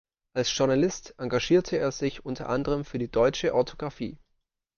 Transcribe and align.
Als 0.33 0.57
Journalist 0.57 1.13
engagierte 1.19 1.77
er 1.77 1.91
sich 1.91 2.25
unter 2.25 2.49
anderem 2.49 2.85
für 2.85 2.97
die 2.97 3.11
deutsche 3.11 3.53
Orthographie. 3.53 4.17